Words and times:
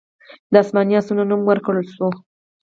د 0.51 0.53
اسماني 0.63 0.93
آسونو 0.99 1.23
نوم 1.29 1.41
ورکړل 1.45 1.83
شوی 1.93 2.05
و 2.09 2.13